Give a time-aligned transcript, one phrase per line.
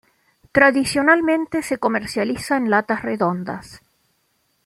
[0.51, 3.83] Tradicionalmente se comercializa en latas redondas.